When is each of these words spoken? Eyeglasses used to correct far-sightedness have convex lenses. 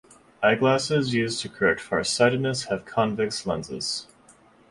Eyeglasses 0.41 1.13
used 1.13 1.41
to 1.41 1.49
correct 1.49 1.79
far-sightedness 1.79 2.63
have 2.69 2.85
convex 2.85 3.45
lenses. 3.45 4.07